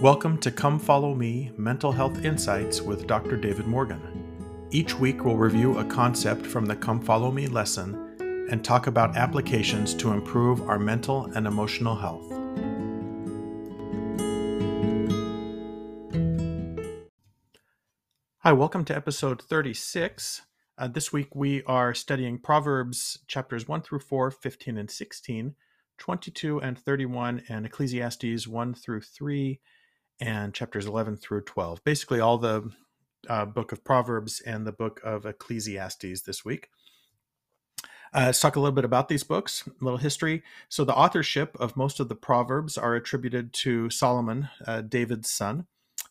[0.00, 3.36] Welcome to Come Follow Me Mental Health Insights with Dr.
[3.36, 4.68] David Morgan.
[4.70, 8.16] Each week we'll review a concept from the Come Follow Me lesson
[8.50, 12.28] and talk about applications to improve our mental and emotional health.
[18.40, 20.42] Hi, welcome to episode 36.
[20.76, 25.54] Uh, this week we are studying Proverbs chapters 1 through 4, 15 and 16,
[25.98, 29.60] 22 and 31, and Ecclesiastes 1 through 3,
[30.20, 31.82] and chapters 11 through 12.
[31.84, 32.70] Basically, all the
[33.28, 36.68] uh, book of Proverbs and the book of Ecclesiastes this week.
[38.12, 40.42] Uh, let's talk a little bit about these books, a little history.
[40.68, 45.66] So, the authorship of most of the Proverbs are attributed to Solomon, uh, David's son,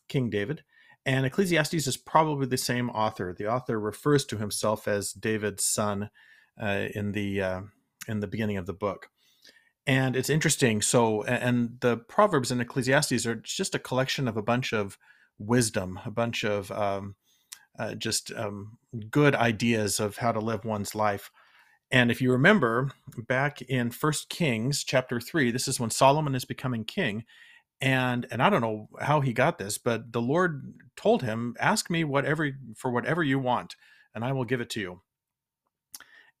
[0.08, 0.64] King David.
[1.06, 3.34] And Ecclesiastes is probably the same author.
[3.36, 6.10] The author refers to himself as David's son
[6.60, 7.60] uh, in the uh,
[8.06, 9.08] in the beginning of the book
[9.86, 14.42] and it's interesting so and the proverbs and ecclesiastes are just a collection of a
[14.42, 14.98] bunch of
[15.38, 17.14] wisdom a bunch of um,
[17.78, 18.78] uh, just um,
[19.10, 21.30] good ideas of how to live one's life.
[21.90, 22.90] And if you remember
[23.28, 27.24] back in first kings chapter 3 this is when solomon is becoming king
[27.80, 31.90] and and i don't know how he got this but the lord told him ask
[31.90, 33.76] me whatever for whatever you want
[34.14, 35.00] and i will give it to you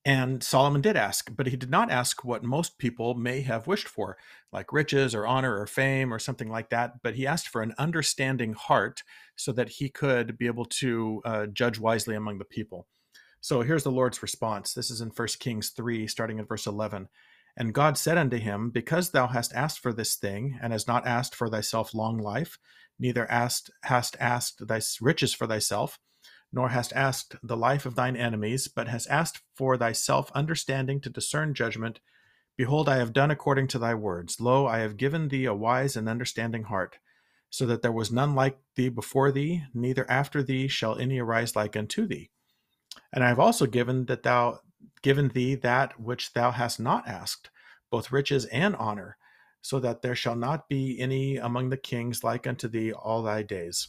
[0.04, 3.88] and Solomon did ask, but he did not ask what most people may have wished
[3.88, 4.18] for,
[4.52, 7.02] like riches or honor or fame or something like that.
[7.02, 9.02] But he asked for an understanding heart
[9.36, 12.86] so that he could be able to uh, judge wisely among the people.
[13.40, 14.74] So here's the Lord's response.
[14.74, 17.08] This is in 1 Kings 3, starting at verse 11.
[17.56, 21.06] And God said unto him, Because thou hast asked for this thing, and hast not
[21.06, 22.58] asked for thyself long life,
[22.98, 25.98] neither asked, hast asked thy riches for thyself,
[26.54, 31.10] nor hast asked the life of thine enemies, but hast asked for thyself understanding to
[31.10, 31.98] discern judgment.
[32.56, 34.40] Behold, I have done according to thy words.
[34.40, 36.98] Lo, I have given thee a wise and understanding heart,
[37.50, 41.56] so that there was none like thee before thee, neither after thee shall any arise
[41.56, 42.30] like unto thee.
[43.12, 44.60] And I have also given that thou
[45.02, 47.50] given thee that which thou hast not asked,
[47.90, 49.16] both riches and honor,
[49.60, 53.42] so that there shall not be any among the kings like unto thee all thy
[53.42, 53.88] days.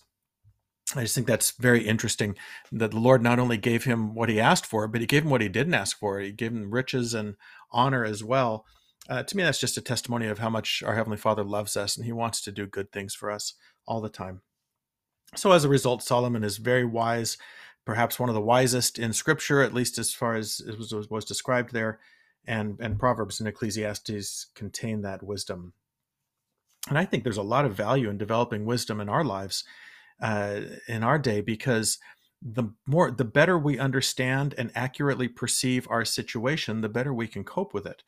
[0.93, 2.35] I just think that's very interesting
[2.71, 5.31] that the Lord not only gave him what he asked for, but he gave him
[5.31, 6.19] what he didn't ask for.
[6.19, 7.35] He gave him riches and
[7.71, 8.65] honor as well.
[9.09, 11.95] Uh, to me, that's just a testimony of how much our Heavenly Father loves us
[11.95, 13.53] and he wants to do good things for us
[13.87, 14.41] all the time.
[15.35, 17.37] So, as a result, Solomon is very wise,
[17.83, 21.25] perhaps one of the wisest in Scripture, at least as far as it was, was
[21.25, 21.99] described there.
[22.47, 25.73] And, and Proverbs and Ecclesiastes contain that wisdom.
[26.87, 29.63] And I think there's a lot of value in developing wisdom in our lives
[30.21, 31.97] uh, in our day because
[32.41, 37.43] the more the better we understand and accurately perceive our situation the better we can
[37.43, 38.03] cope with it.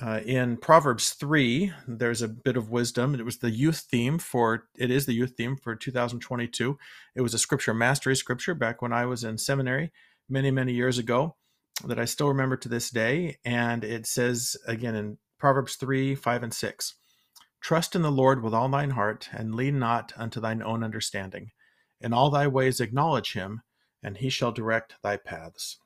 [0.00, 4.68] Uh, in proverbs 3 there's a bit of wisdom it was the youth theme for
[4.76, 6.78] it is the youth theme for 2022
[7.16, 9.90] it was a scripture mastery scripture back when i was in seminary
[10.28, 11.34] many many years ago
[11.84, 16.42] that i still remember to this day and it says again in proverbs 3 5
[16.42, 16.94] and 6
[17.62, 21.52] Trust in the Lord with all thine heart, and lean not unto thine own understanding.
[22.00, 23.62] In all thy ways acknowledge him,
[24.02, 25.78] and he shall direct thy paths.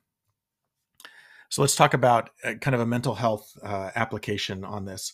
[1.49, 5.13] So let's talk about uh, kind of a mental health uh, application on this.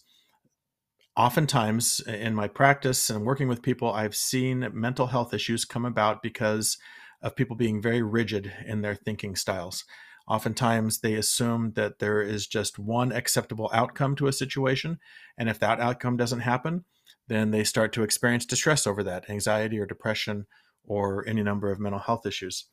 [1.15, 6.23] Oftentimes in my practice and working with people, I've seen mental health issues come about
[6.23, 6.77] because
[7.21, 9.83] of people being very rigid in their thinking styles.
[10.27, 14.99] Oftentimes, they assume that there is just one acceptable outcome to a situation.
[15.37, 16.85] And if that outcome doesn't happen,
[17.27, 20.45] then they start to experience distress over that, anxiety or depression
[20.85, 22.65] or any number of mental health issues.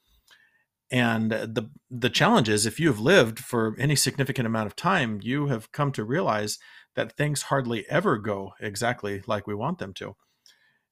[0.91, 5.21] And the the challenge is if you have lived for any significant amount of time,
[5.23, 6.59] you have come to realize
[6.97, 10.17] that things hardly ever go exactly like we want them to.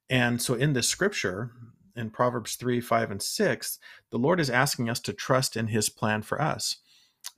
[0.08, 1.50] And so in this scripture,
[1.98, 3.78] in Proverbs 3, 5, and 6,
[4.10, 6.76] the Lord is asking us to trust in his plan for us.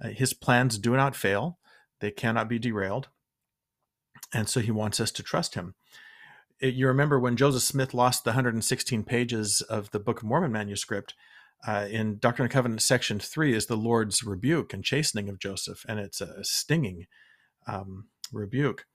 [0.02, 1.58] Uh, his plans do not fail,
[2.00, 3.08] they cannot be derailed.
[4.32, 5.74] And so he wants us to trust him.
[6.60, 10.52] It, you remember when Joseph Smith lost the 116 pages of the Book of Mormon
[10.52, 11.14] manuscript,
[11.66, 15.84] uh, in Doctrine and Covenants section 3 is the Lord's rebuke and chastening of Joseph,
[15.88, 17.06] and it's a stinging
[17.66, 18.86] um, rebuke.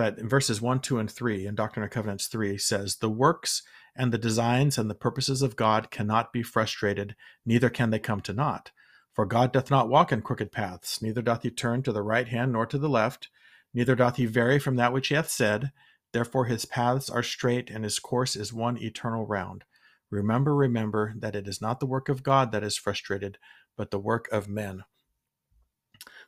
[0.00, 3.62] But in verses 1, 2, and 3, in Doctrine and Covenants 3, says, The works
[3.94, 7.14] and the designs and the purposes of God cannot be frustrated,
[7.44, 8.70] neither can they come to naught.
[9.12, 12.26] For God doth not walk in crooked paths, neither doth he turn to the right
[12.26, 13.28] hand nor to the left,
[13.74, 15.70] neither doth he vary from that which he hath said.
[16.14, 19.64] Therefore his paths are straight, and his course is one eternal round.
[20.08, 23.36] Remember, remember that it is not the work of God that is frustrated,
[23.76, 24.84] but the work of men.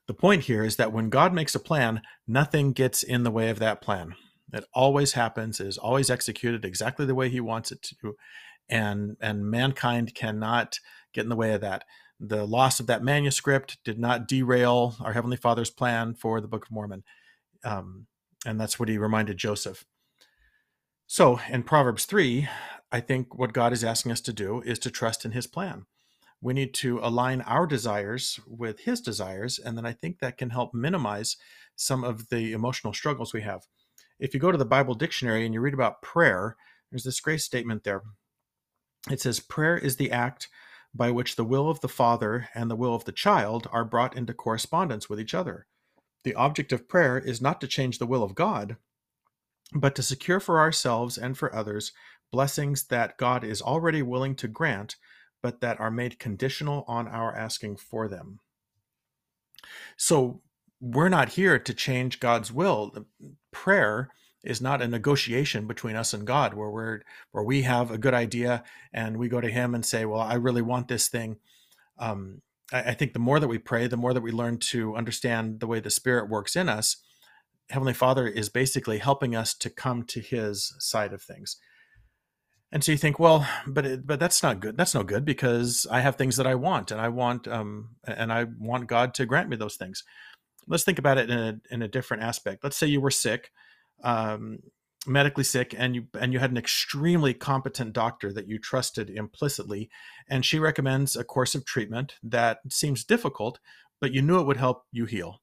[0.08, 3.50] The point here is that when God makes a plan, nothing gets in the way
[3.50, 4.14] of that plan.
[4.52, 5.60] It always happens.
[5.60, 8.16] It is always executed exactly the way He wants it to,
[8.68, 10.78] and and mankind cannot
[11.14, 11.84] get in the way of that.
[12.20, 16.66] The loss of that manuscript did not derail our Heavenly Father's plan for the Book
[16.66, 17.04] of Mormon,
[17.64, 18.06] um,
[18.44, 19.84] and that's what He reminded Joseph.
[21.06, 22.48] So in Proverbs three,
[22.90, 25.86] I think what God is asking us to do is to trust in His plan
[26.42, 30.50] we need to align our desires with his desires and then i think that can
[30.50, 31.36] help minimize
[31.76, 33.62] some of the emotional struggles we have.
[34.18, 36.56] If you go to the bible dictionary and you read about prayer
[36.90, 38.02] there's this great statement there.
[39.10, 40.48] It says prayer is the act
[40.94, 44.14] by which the will of the father and the will of the child are brought
[44.14, 45.66] into correspondence with each other.
[46.24, 48.76] The object of prayer is not to change the will of god
[49.74, 51.92] but to secure for ourselves and for others
[52.30, 54.96] blessings that god is already willing to grant
[55.42, 58.38] but that are made conditional on our asking for them.
[59.96, 60.40] So
[60.80, 63.06] we're not here to change God's will.
[63.50, 64.08] Prayer
[64.42, 67.00] is not a negotiation between us and God where we're
[67.30, 70.34] where we have a good idea and we go to him and say, Well, I
[70.34, 71.36] really want this thing.
[71.98, 72.42] Um,
[72.72, 75.60] I, I think the more that we pray, the more that we learn to understand
[75.60, 76.96] the way the Spirit works in us.
[77.70, 81.56] Heavenly Father is basically helping us to come to his side of things.
[82.72, 84.78] And so you think, well, but it, but that's not good.
[84.78, 88.32] That's no good because I have things that I want, and I want um, and
[88.32, 90.02] I want God to grant me those things.
[90.66, 92.64] Let's think about it in a in a different aspect.
[92.64, 93.50] Let's say you were sick,
[94.02, 94.60] um,
[95.06, 99.90] medically sick, and you and you had an extremely competent doctor that you trusted implicitly,
[100.30, 103.60] and she recommends a course of treatment that seems difficult,
[104.00, 105.41] but you knew it would help you heal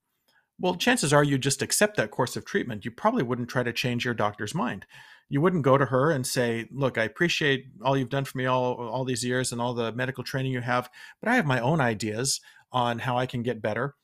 [0.59, 2.83] well, chances are you just accept that course of treatment.
[2.83, 4.85] You probably wouldn't try to change your doctor's mind.
[5.29, 8.45] You wouldn't go to her and say, "Look, I appreciate all you've done for me
[8.45, 10.89] all all these years and all the medical training you have,
[11.21, 12.41] but I have my own ideas
[12.71, 13.95] on how I can get better."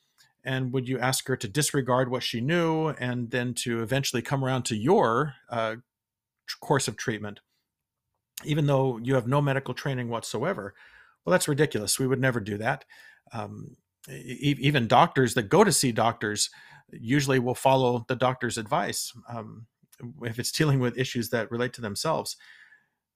[0.44, 4.44] And would you ask her to disregard what she knew and then to eventually come
[4.44, 5.76] around to your uh,
[6.60, 7.40] course of treatment,
[8.44, 10.74] even though you have no medical training whatsoever?
[11.24, 11.98] Well, that's ridiculous.
[11.98, 12.84] We would never do that.
[13.32, 13.76] Um,
[14.08, 16.50] even doctors that go to see doctors
[16.92, 19.66] usually will follow the doctor's advice um,
[20.22, 22.36] if it's dealing with issues that relate to themselves.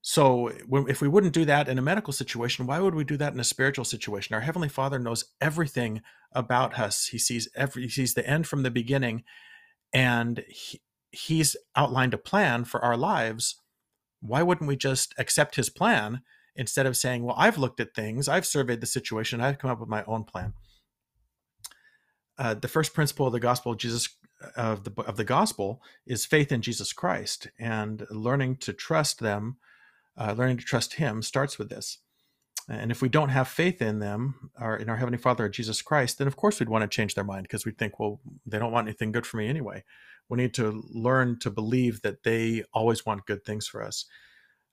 [0.03, 0.49] So,
[0.89, 3.41] if we wouldn't do that in a medical situation, why would we do that in
[3.41, 4.35] a spiritual situation?
[4.35, 6.01] Our heavenly Father knows everything
[6.33, 7.09] about us.
[7.09, 9.25] He sees every, he sees the end from the beginning,
[9.93, 13.61] and he, he's outlined a plan for our lives.
[14.21, 16.23] Why wouldn't we just accept his plan
[16.57, 19.81] instead of saying, "Well, I've looked at things, I've surveyed the situation, I've come up
[19.81, 20.55] with my own plan."
[22.41, 24.09] Uh, the first principle of the gospel of Jesus
[24.57, 29.59] of the of the gospel is faith in Jesus Christ, and learning to trust them,
[30.17, 31.99] uh, learning to trust Him starts with this.
[32.69, 36.19] And if we don't have faith in them, or in our Heavenly Father, Jesus Christ,
[36.19, 38.73] then of course we'd want to change their mind because we'd think, well, they don't
[38.73, 39.83] want anything good for me anyway.
[40.29, 44.07] We need to learn to believe that they always want good things for us.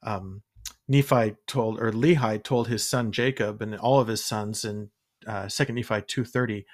[0.03, 0.43] Um,
[0.87, 4.91] Nephi told, or Lehi told his son Jacob and all of his sons in
[5.25, 6.65] uh, Second Nephi two thirty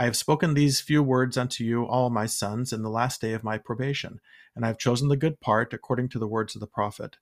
[0.00, 3.34] I have spoken these few words unto you, all my sons, in the last day
[3.34, 4.18] of my probation,
[4.56, 7.18] and I have chosen the good part according to the words of the prophet.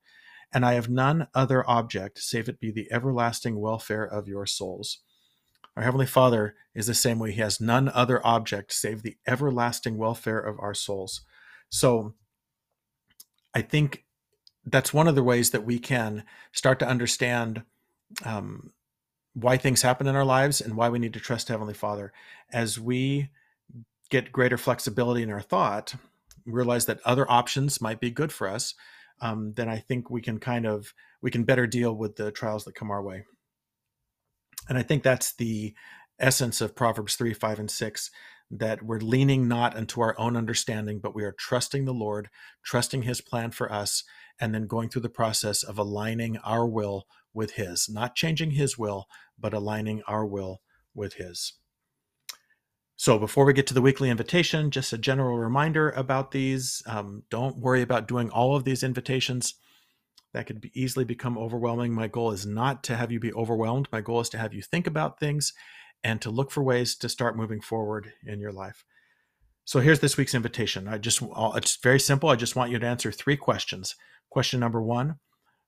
[0.52, 5.00] And I have none other object, save it be the everlasting welfare of your souls.
[5.76, 7.32] Our Heavenly Father is the same way.
[7.32, 11.22] He has none other object save the everlasting welfare of our souls.
[11.70, 12.14] So
[13.52, 14.04] I think
[14.64, 17.64] that's one of the ways that we can start to understand
[18.24, 18.70] um,
[19.34, 22.12] why things happen in our lives and why we need to trust Heavenly Father.
[22.52, 23.30] As we
[24.10, 25.94] get greater flexibility in our thought,
[26.46, 28.74] realize that other options might be good for us,
[29.20, 32.64] um, then I think we can kind of we can better deal with the trials
[32.64, 33.24] that come our way.
[34.68, 35.74] And I think that's the
[36.18, 38.10] essence of Proverbs 3, 5, and 6
[38.50, 42.28] that we're leaning not unto our own understanding, but we are trusting the Lord,
[42.64, 44.04] trusting His plan for us,
[44.40, 48.78] and then going through the process of aligning our will with His, not changing His
[48.78, 49.06] will,
[49.38, 50.60] but aligning our will
[50.94, 51.54] with His.
[52.96, 56.82] So, before we get to the weekly invitation, just a general reminder about these.
[56.86, 59.54] Um, don't worry about doing all of these invitations.
[60.34, 61.92] That could be easily become overwhelming.
[61.92, 63.88] My goal is not to have you be overwhelmed.
[63.92, 65.52] My goal is to have you think about things
[66.02, 68.84] and to look for ways to start moving forward in your life.
[69.64, 70.88] So here's this week's invitation.
[70.88, 71.22] I just
[71.54, 72.28] it's very simple.
[72.30, 73.96] I just want you to answer three questions.
[74.30, 75.16] Question number 1,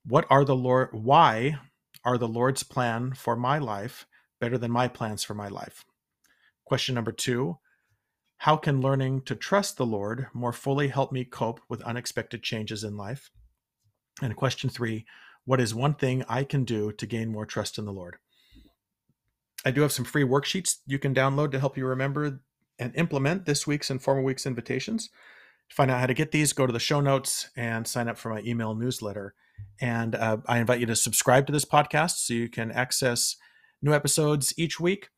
[0.06, 1.58] what are the Lord why
[2.04, 4.06] are the Lord's plan for my life
[4.40, 5.84] better than my plans for my life?
[6.64, 7.58] Question number 2,
[8.38, 12.82] how can learning to trust the Lord more fully help me cope with unexpected changes
[12.82, 13.30] in life?
[14.22, 15.04] And question 3,
[15.44, 18.16] what is one thing I can do to gain more trust in the Lord?
[19.64, 22.40] I do have some free worksheets you can download to help you remember
[22.78, 25.10] and implement this week's and former week's invitations.
[25.68, 28.16] To find out how to get these, go to the show notes and sign up
[28.16, 29.34] for my email newsletter.
[29.80, 33.36] And uh, I invite you to subscribe to this podcast so you can access
[33.82, 35.08] new episodes each week.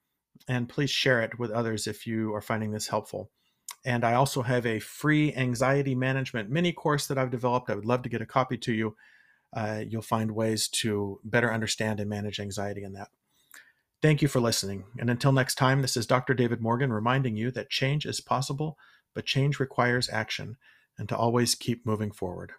[0.49, 3.31] And please share it with others if you are finding this helpful.
[3.85, 7.71] And I also have a free anxiety management mini course that I've developed.
[7.71, 8.97] I would love to get a copy to you.
[9.55, 13.09] Uh, you'll find ways to better understand and manage anxiety in that.
[14.01, 14.85] Thank you for listening.
[14.99, 16.35] And until next time, this is Dr.
[16.35, 18.77] David Morgan reminding you that change is possible,
[19.15, 20.57] but change requires action,
[20.99, 22.53] and to always keep moving forward.